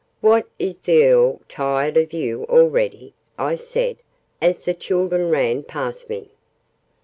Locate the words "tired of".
1.47-2.11